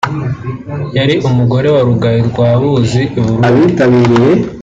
[0.97, 3.83] yari umugore wa Rugayi rwa Buzi i Burundi